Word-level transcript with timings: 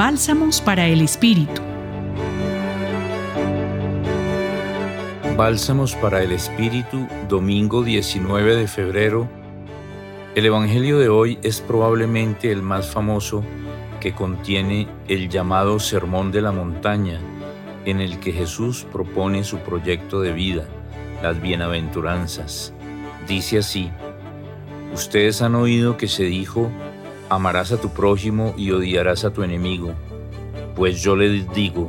Bálsamos 0.00 0.62
para 0.62 0.88
el 0.88 1.02
Espíritu. 1.02 1.60
Bálsamos 5.36 5.94
para 5.94 6.22
el 6.22 6.32
Espíritu, 6.32 7.06
domingo 7.28 7.82
19 7.82 8.56
de 8.56 8.66
febrero. 8.66 9.28
El 10.34 10.46
Evangelio 10.46 10.98
de 10.98 11.10
hoy 11.10 11.38
es 11.42 11.60
probablemente 11.60 12.50
el 12.50 12.62
más 12.62 12.90
famoso 12.90 13.44
que 14.00 14.14
contiene 14.14 14.88
el 15.06 15.28
llamado 15.28 15.78
Sermón 15.78 16.32
de 16.32 16.40
la 16.40 16.52
Montaña, 16.52 17.20
en 17.84 18.00
el 18.00 18.20
que 18.20 18.32
Jesús 18.32 18.86
propone 18.90 19.44
su 19.44 19.58
proyecto 19.58 20.22
de 20.22 20.32
vida, 20.32 20.64
las 21.22 21.42
bienaventuranzas. 21.42 22.72
Dice 23.28 23.58
así, 23.58 23.90
Ustedes 24.94 25.42
han 25.42 25.56
oído 25.56 25.98
que 25.98 26.08
se 26.08 26.24
dijo, 26.24 26.70
amarás 27.30 27.72
a 27.72 27.80
tu 27.80 27.88
prójimo 27.90 28.52
y 28.58 28.72
odiarás 28.72 29.24
a 29.24 29.32
tu 29.32 29.42
enemigo. 29.42 29.94
Pues 30.74 31.00
yo 31.00 31.16
les 31.16 31.50
digo, 31.54 31.88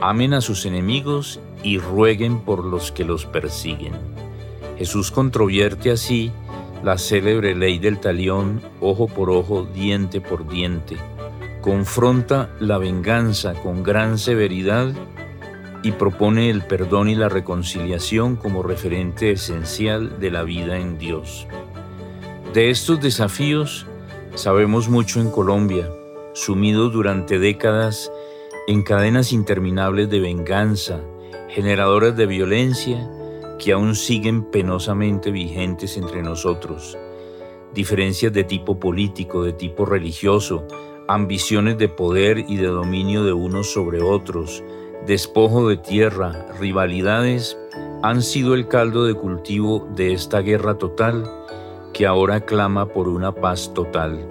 amen 0.00 0.34
a 0.34 0.40
sus 0.40 0.66
enemigos 0.66 1.38
y 1.62 1.78
rueguen 1.78 2.40
por 2.40 2.64
los 2.64 2.90
que 2.90 3.04
los 3.04 3.26
persiguen. 3.26 3.92
Jesús 4.78 5.10
controvierte 5.10 5.90
así 5.90 6.32
la 6.82 6.96
célebre 6.96 7.54
ley 7.54 7.78
del 7.78 8.00
talión, 8.00 8.62
ojo 8.80 9.06
por 9.06 9.30
ojo, 9.30 9.68
diente 9.74 10.22
por 10.22 10.48
diente. 10.48 10.96
Confronta 11.60 12.48
la 12.58 12.78
venganza 12.78 13.52
con 13.52 13.82
gran 13.82 14.18
severidad 14.18 14.94
y 15.82 15.92
propone 15.92 16.48
el 16.48 16.62
perdón 16.62 17.10
y 17.10 17.14
la 17.14 17.28
reconciliación 17.28 18.36
como 18.36 18.62
referente 18.62 19.32
esencial 19.32 20.18
de 20.20 20.30
la 20.30 20.42
vida 20.42 20.78
en 20.78 20.96
Dios. 20.96 21.46
De 22.54 22.70
estos 22.70 23.00
desafíos 23.00 23.86
sabemos 24.34 24.88
mucho 24.88 25.20
en 25.20 25.30
Colombia, 25.30 25.90
sumidos 26.34 26.92
durante 26.92 27.38
décadas 27.38 28.10
en 28.66 28.82
cadenas 28.82 29.32
interminables 29.32 30.08
de 30.08 30.20
venganza, 30.20 31.00
generadoras 31.48 32.16
de 32.16 32.26
violencia 32.26 33.10
que 33.58 33.72
aún 33.72 33.94
siguen 33.94 34.44
penosamente 34.50 35.30
vigentes 35.30 35.96
entre 35.96 36.22
nosotros. 36.22 36.96
Diferencias 37.74 38.32
de 38.32 38.44
tipo 38.44 38.80
político, 38.80 39.44
de 39.44 39.52
tipo 39.52 39.84
religioso, 39.84 40.66
ambiciones 41.08 41.76
de 41.78 41.88
poder 41.88 42.38
y 42.48 42.56
de 42.56 42.68
dominio 42.68 43.24
de 43.24 43.32
unos 43.32 43.72
sobre 43.72 44.00
otros, 44.00 44.62
despojo 45.06 45.68
de 45.68 45.76
tierra, 45.76 46.46
rivalidades, 46.58 47.58
han 48.02 48.22
sido 48.22 48.54
el 48.54 48.68
caldo 48.68 49.04
de 49.04 49.14
cultivo 49.14 49.88
de 49.94 50.12
esta 50.12 50.40
guerra 50.40 50.78
total 50.78 51.39
que 51.92 52.06
ahora 52.06 52.40
clama 52.40 52.86
por 52.86 53.08
una 53.08 53.32
paz 53.32 53.72
total. 53.74 54.26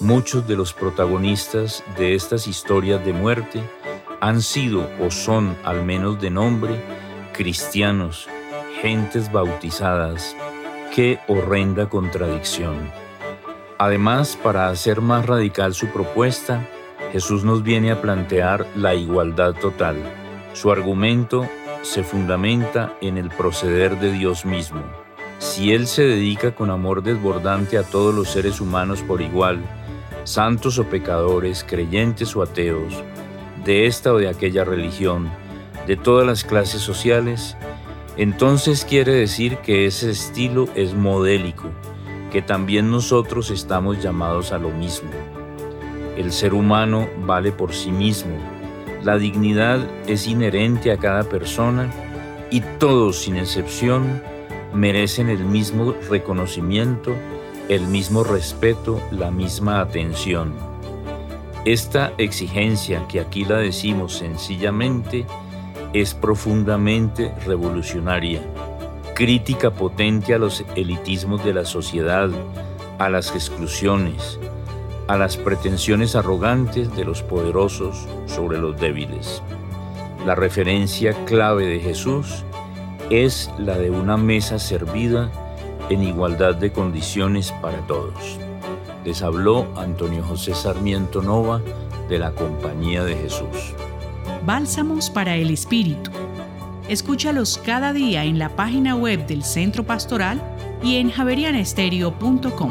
Muchos 0.00 0.46
de 0.48 0.56
los 0.56 0.72
protagonistas 0.72 1.84
de 1.96 2.14
estas 2.14 2.46
historias 2.48 3.04
de 3.04 3.12
muerte 3.12 3.62
han 4.20 4.42
sido 4.42 4.88
o 5.00 5.10
son, 5.10 5.56
al 5.64 5.84
menos 5.84 6.20
de 6.20 6.30
nombre, 6.30 6.80
cristianos, 7.32 8.28
gentes 8.80 9.30
bautizadas. 9.30 10.36
Qué 10.94 11.20
horrenda 11.28 11.88
contradicción. 11.88 12.90
Además, 13.78 14.38
para 14.42 14.68
hacer 14.68 15.00
más 15.00 15.26
radical 15.26 15.74
su 15.74 15.88
propuesta, 15.88 16.66
Jesús 17.12 17.44
nos 17.44 17.62
viene 17.62 17.90
a 17.90 18.00
plantear 18.00 18.66
la 18.76 18.94
igualdad 18.94 19.54
total. 19.54 19.96
Su 20.52 20.70
argumento 20.70 21.48
se 21.82 22.04
fundamenta 22.04 22.94
en 23.00 23.18
el 23.18 23.28
proceder 23.28 23.98
de 23.98 24.12
Dios 24.12 24.44
mismo. 24.44 25.01
Si 25.42 25.72
Él 25.72 25.88
se 25.88 26.04
dedica 26.04 26.54
con 26.54 26.70
amor 26.70 27.02
desbordante 27.02 27.76
a 27.76 27.82
todos 27.82 28.14
los 28.14 28.30
seres 28.30 28.60
humanos 28.60 29.02
por 29.02 29.20
igual, 29.20 29.60
santos 30.22 30.78
o 30.78 30.84
pecadores, 30.84 31.64
creyentes 31.68 32.36
o 32.36 32.42
ateos, 32.42 33.02
de 33.64 33.86
esta 33.86 34.12
o 34.12 34.18
de 34.18 34.28
aquella 34.28 34.62
religión, 34.62 35.28
de 35.88 35.96
todas 35.96 36.24
las 36.24 36.44
clases 36.44 36.80
sociales, 36.80 37.56
entonces 38.16 38.84
quiere 38.84 39.14
decir 39.14 39.56
que 39.58 39.84
ese 39.84 40.12
estilo 40.12 40.68
es 40.76 40.94
modélico, 40.94 41.70
que 42.30 42.40
también 42.40 42.92
nosotros 42.92 43.50
estamos 43.50 44.00
llamados 44.00 44.52
a 44.52 44.58
lo 44.58 44.70
mismo. 44.70 45.10
El 46.16 46.30
ser 46.30 46.54
humano 46.54 47.08
vale 47.26 47.50
por 47.50 47.74
sí 47.74 47.90
mismo, 47.90 48.36
la 49.02 49.18
dignidad 49.18 49.80
es 50.06 50.28
inherente 50.28 50.92
a 50.92 50.98
cada 50.98 51.24
persona 51.24 51.90
y 52.48 52.60
todos, 52.78 53.22
sin 53.22 53.36
excepción, 53.36 54.22
merecen 54.74 55.28
el 55.28 55.44
mismo 55.44 55.94
reconocimiento, 56.08 57.14
el 57.68 57.86
mismo 57.86 58.24
respeto, 58.24 59.00
la 59.10 59.30
misma 59.30 59.80
atención. 59.80 60.54
Esta 61.64 62.12
exigencia, 62.18 63.06
que 63.06 63.20
aquí 63.20 63.44
la 63.44 63.58
decimos 63.58 64.14
sencillamente, 64.14 65.26
es 65.92 66.14
profundamente 66.14 67.32
revolucionaria, 67.46 68.40
crítica 69.14 69.70
potente 69.70 70.34
a 70.34 70.38
los 70.38 70.64
elitismos 70.74 71.44
de 71.44 71.54
la 71.54 71.64
sociedad, 71.64 72.30
a 72.98 73.08
las 73.08 73.34
exclusiones, 73.34 74.40
a 75.06 75.16
las 75.16 75.36
pretensiones 75.36 76.16
arrogantes 76.16 76.94
de 76.96 77.04
los 77.04 77.22
poderosos 77.22 78.08
sobre 78.26 78.58
los 78.58 78.80
débiles. 78.80 79.42
La 80.26 80.34
referencia 80.34 81.12
clave 81.26 81.66
de 81.66 81.80
Jesús 81.80 82.44
es 83.12 83.50
la 83.58 83.76
de 83.78 83.90
una 83.90 84.16
mesa 84.16 84.58
servida 84.58 85.30
en 85.90 86.02
igualdad 86.02 86.54
de 86.54 86.72
condiciones 86.72 87.52
para 87.60 87.86
todos. 87.86 88.38
Les 89.04 89.20
habló 89.20 89.66
Antonio 89.76 90.22
José 90.22 90.54
Sarmiento 90.54 91.20
Nova 91.20 91.60
de 92.08 92.18
la 92.18 92.32
Compañía 92.32 93.04
de 93.04 93.14
Jesús. 93.14 93.74
Bálsamos 94.46 95.10
para 95.10 95.36
el 95.36 95.50
Espíritu. 95.50 96.10
Escúchalos 96.88 97.58
cada 97.58 97.92
día 97.92 98.24
en 98.24 98.38
la 98.38 98.48
página 98.48 98.96
web 98.96 99.26
del 99.26 99.44
Centro 99.44 99.84
Pastoral 99.84 100.40
y 100.82 100.96
en 100.96 101.10
javerianestereo.com. 101.10 102.70